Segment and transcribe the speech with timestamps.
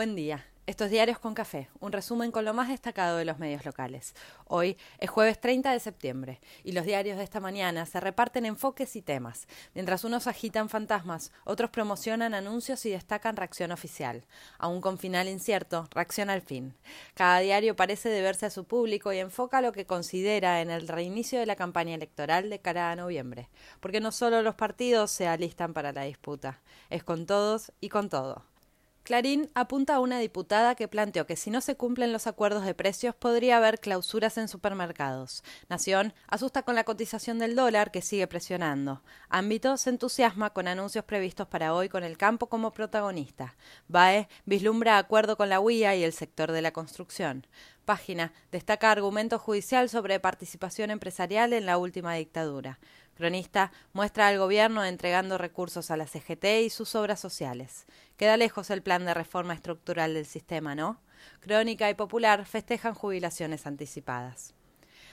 [0.00, 0.46] Buen día.
[0.64, 4.14] Estos Diarios con Café, un resumen con lo más destacado de los medios locales.
[4.46, 8.96] Hoy es jueves 30 de septiembre y los diarios de esta mañana se reparten enfoques
[8.96, 9.46] y temas.
[9.74, 14.24] Mientras unos agitan fantasmas, otros promocionan anuncios y destacan reacción oficial.
[14.56, 16.74] Aún con final incierto, reacción al fin.
[17.12, 21.38] Cada diario parece deberse a su público y enfoca lo que considera en el reinicio
[21.38, 23.50] de la campaña electoral de cara a noviembre.
[23.80, 28.08] Porque no solo los partidos se alistan para la disputa, es con todos y con
[28.08, 28.49] todo.
[29.10, 32.74] Clarín apunta a una diputada que planteó que si no se cumplen los acuerdos de
[32.76, 35.42] precios podría haber clausuras en supermercados.
[35.68, 39.02] Nación asusta con la cotización del dólar que sigue presionando.
[39.28, 43.56] Ámbito se entusiasma con anuncios previstos para hoy con el campo como protagonista.
[43.88, 47.48] BAE vislumbra acuerdo con la UIA y el sector de la construcción.
[47.84, 52.78] Página destaca argumento judicial sobre participación empresarial en la última dictadura.
[53.20, 57.84] Cronista muestra al gobierno entregando recursos a la CGT y sus obras sociales.
[58.16, 61.02] Queda lejos el plan de reforma estructural del sistema, ¿no?
[61.40, 64.54] Crónica y Popular festejan jubilaciones anticipadas.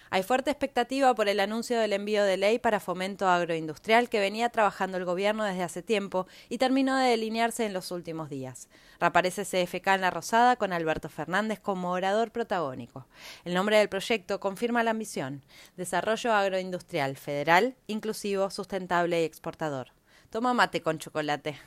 [0.10, 4.50] Hay fuerte expectativa por el anuncio del envío de ley para fomento agroindustrial que venía
[4.50, 8.70] trabajando el gobierno desde hace tiempo y terminó de delinearse en los últimos días.
[9.00, 13.06] Reaparece CFK en la Rosada con Alberto Fernández como orador protagónico.
[13.44, 15.44] El nombre del proyecto confirma la ambición:
[15.76, 19.92] Desarrollo agroindustrial federal, inclusivo, sustentable y exportador.
[20.30, 21.58] Toma mate con chocolate.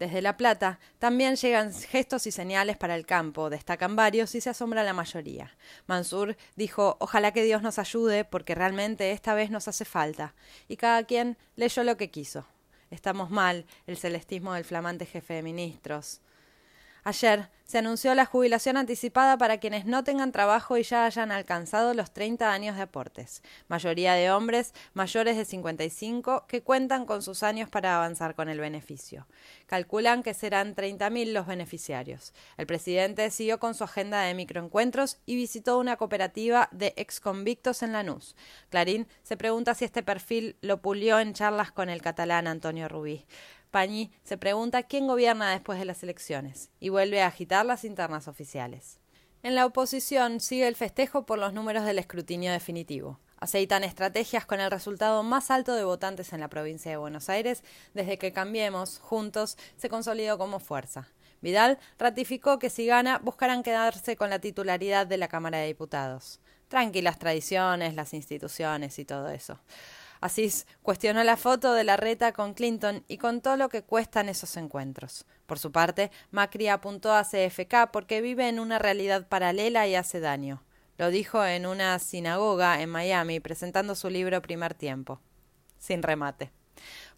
[0.00, 4.48] Desde La Plata también llegan gestos y señales para el campo, destacan varios y se
[4.48, 5.54] asombra la mayoría.
[5.86, 10.34] Mansur dijo, ojalá que Dios nos ayude porque realmente esta vez nos hace falta.
[10.68, 12.46] Y cada quien leyó lo que quiso.
[12.90, 16.22] Estamos mal, el celestismo del flamante jefe de ministros.
[17.04, 21.94] Ayer se anunció la jubilación anticipada para quienes no tengan trabajo y ya hayan alcanzado
[21.94, 27.44] los 30 años de aportes, mayoría de hombres mayores de 55 que cuentan con sus
[27.44, 29.28] años para avanzar con el beneficio.
[29.66, 32.34] Calculan que serán 30.000 los beneficiarios.
[32.56, 37.92] El presidente siguió con su agenda de microencuentros y visitó una cooperativa de exconvictos en
[37.92, 38.34] Lanús.
[38.70, 43.26] Clarín se pregunta si este perfil lo pulió en charlas con el catalán Antonio Rubí.
[43.70, 48.26] Pañi se pregunta quién gobierna después de las elecciones y vuelve a agitar las internas
[48.26, 48.98] oficiales.
[49.42, 53.20] En la oposición sigue el festejo por los números del escrutinio definitivo.
[53.38, 57.64] Aceitan estrategias con el resultado más alto de votantes en la provincia de Buenos Aires
[57.94, 61.08] desde que Cambiemos, juntos, se consolidó como fuerza.
[61.40, 66.40] Vidal ratificó que si gana buscarán quedarse con la titularidad de la Cámara de Diputados.
[66.68, 69.58] Tranquilas tradiciones, las instituciones y todo eso.
[70.20, 74.56] Asís cuestionó la foto de la reta con Clinton y contó lo que cuestan esos
[74.56, 75.26] encuentros.
[75.46, 80.20] Por su parte, Macri apuntó a CFK porque vive en una realidad paralela y hace
[80.20, 80.62] daño.
[80.98, 85.20] Lo dijo en una sinagoga en Miami presentando su libro Primer Tiempo.
[85.78, 86.52] Sin remate.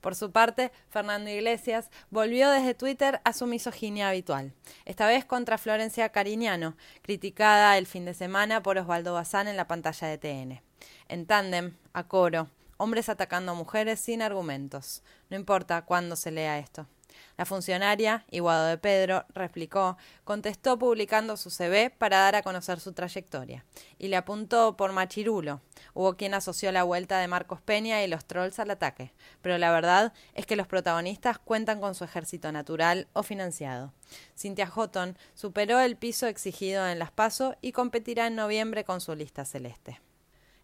[0.01, 4.53] Por su parte, Fernando Iglesias volvió desde Twitter a su misoginia habitual,
[4.85, 9.69] esta vez contra Florencia Cariñano, criticada el fin de semana por Osvaldo Bazán en la
[9.69, 10.63] pantalla de TN.
[11.09, 12.49] En tándem, a coro,
[12.83, 15.05] hombres atacando a mujeres sin argumentos.
[15.31, 16.89] No importa cuándo se lea esto.
[17.37, 22.93] La funcionaria, Iguado de Pedro, replicó, contestó publicando su CV para dar a conocer su
[22.93, 23.65] trayectoria.
[23.99, 25.61] Y le apuntó por machirulo.
[25.95, 29.13] Hubo quien asoció la vuelta de Marcos Peña y los trolls al ataque.
[29.43, 33.93] Pero la verdad es que los protagonistas cuentan con su ejército natural o financiado.
[34.37, 39.15] Cynthia Houghton superó el piso exigido en las PASO y competirá en noviembre con su
[39.15, 40.01] lista celeste.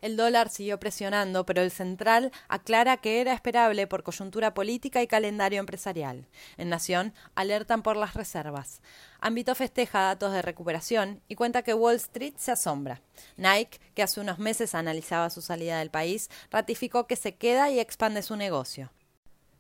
[0.00, 5.06] El dólar siguió presionando, pero el central aclara que era esperable por coyuntura política y
[5.06, 6.26] calendario empresarial.
[6.56, 8.81] En Nación alertan por las reservas.
[9.20, 13.00] Ámbito festeja datos de recuperación y cuenta que Wall Street se asombra.
[13.36, 17.80] Nike, que hace unos meses analizaba su salida del país, ratificó que se queda y
[17.80, 18.92] expande su negocio.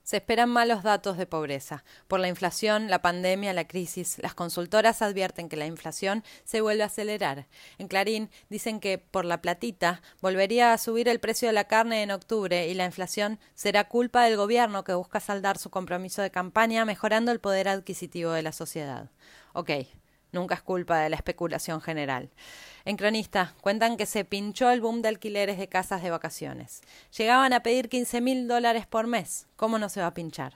[0.08, 1.84] Se esperan malos datos de pobreza.
[2.06, 6.82] Por la inflación, la pandemia, la crisis, las consultoras advierten que la inflación se vuelve
[6.82, 7.46] a acelerar.
[7.76, 12.02] En Clarín dicen que por la platita volvería a subir el precio de la carne
[12.02, 16.30] en octubre y la inflación será culpa del gobierno que busca saldar su compromiso de
[16.30, 19.10] campaña mejorando el poder adquisitivo de la sociedad.
[19.52, 19.72] Ok,
[20.30, 22.28] Nunca es culpa de la especulación general.
[22.88, 26.80] En Cronista cuentan que se pinchó el boom de alquileres de casas de vacaciones.
[27.14, 29.46] Llegaban a pedir 15 mil dólares por mes.
[29.56, 30.54] ¿Cómo no se va a pinchar?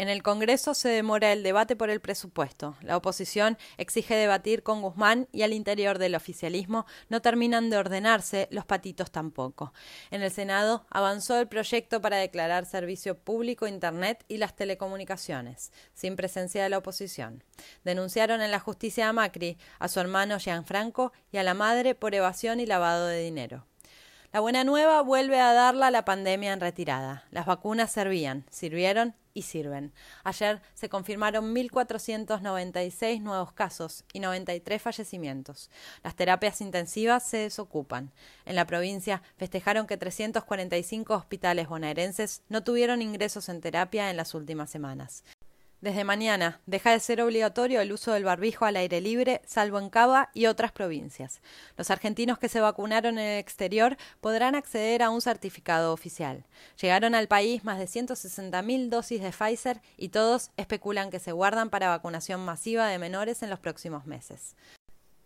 [0.00, 2.74] En el Congreso se demora el debate por el presupuesto.
[2.80, 8.48] La oposición exige debatir con Guzmán y al interior del oficialismo no terminan de ordenarse,
[8.50, 9.74] los patitos tampoco.
[10.10, 16.16] En el Senado avanzó el proyecto para declarar servicio público Internet y las telecomunicaciones, sin
[16.16, 17.44] presencia de la oposición.
[17.84, 22.14] Denunciaron en la justicia a Macri, a su hermano Gianfranco y a la madre por
[22.14, 23.66] evasión y lavado de dinero.
[24.32, 27.26] La buena nueva vuelve a darla la pandemia en retirada.
[27.30, 29.92] Las vacunas servían, sirvieron y sirven.
[30.24, 35.70] Ayer se confirmaron 1.496 nuevos casos y 93 fallecimientos.
[36.02, 38.12] Las terapias intensivas se desocupan.
[38.44, 44.34] En la provincia festejaron que 345 hospitales bonaerenses no tuvieron ingresos en terapia en las
[44.34, 45.24] últimas semanas.
[45.80, 49.88] Desde mañana deja de ser obligatorio el uso del barbijo al aire libre, salvo en
[49.88, 51.40] Cava y otras provincias.
[51.78, 56.44] Los argentinos que se vacunaron en el exterior podrán acceder a un certificado oficial.
[56.78, 61.70] Llegaron al país más de 160.000 dosis de Pfizer y todos especulan que se guardan
[61.70, 64.56] para vacunación masiva de menores en los próximos meses.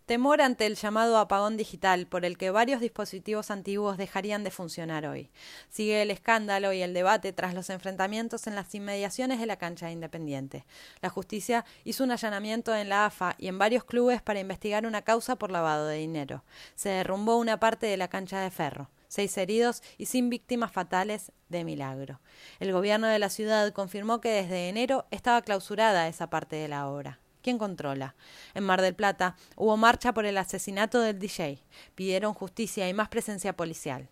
[0.05, 5.07] Temor ante el llamado apagón digital, por el que varios dispositivos antiguos dejarían de funcionar
[5.07, 5.31] hoy.
[5.69, 9.87] Sigue el escándalo y el debate tras los enfrentamientos en las inmediaciones de la cancha
[9.87, 10.65] de Independiente.
[11.01, 15.01] La justicia hizo un allanamiento en la AFA y en varios clubes para investigar una
[15.01, 16.43] causa por lavado de dinero.
[16.75, 21.31] Se derrumbó una parte de la cancha de ferro seis heridos y sin víctimas fatales
[21.47, 22.19] de milagro.
[22.59, 26.87] El gobierno de la ciudad confirmó que desde enero estaba clausurada esa parte de la
[26.89, 27.19] obra.
[27.45, 28.15] ¿Quién controla?
[28.55, 31.59] En Mar del Plata hubo marcha por el asesinato del DJ.
[31.93, 34.09] Pidieron justicia y más presencia policial.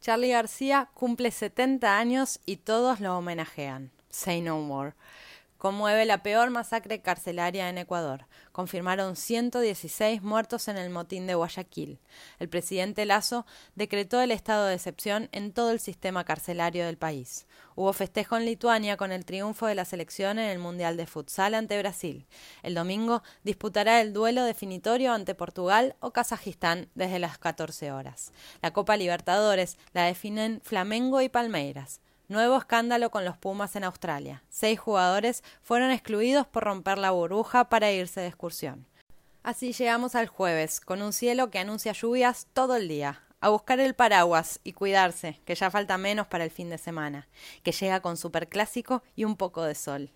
[0.00, 3.90] Charlie García cumple 70 años y todos lo homenajean.
[4.08, 4.94] Say no more
[5.60, 8.26] conmueve la peor masacre carcelaria en Ecuador.
[8.50, 12.00] Confirmaron 116 muertos en el motín de Guayaquil.
[12.38, 17.46] El presidente Lazo decretó el estado de excepción en todo el sistema carcelario del país.
[17.74, 21.54] Hubo festejo en Lituania con el triunfo de la selección en el Mundial de Futsal
[21.54, 22.26] ante Brasil.
[22.62, 28.32] El domingo disputará el duelo definitorio ante Portugal o Kazajistán desde las 14 horas.
[28.62, 32.00] La Copa Libertadores la definen Flamengo y Palmeiras.
[32.30, 34.44] Nuevo escándalo con los Pumas en Australia.
[34.50, 38.86] Seis jugadores fueron excluidos por romper la burbuja para irse de excursión.
[39.42, 43.20] Así llegamos al jueves, con un cielo que anuncia lluvias todo el día.
[43.40, 47.26] A buscar el paraguas y cuidarse, que ya falta menos para el fin de semana,
[47.64, 50.12] que llega con superclásico y un poco de sol.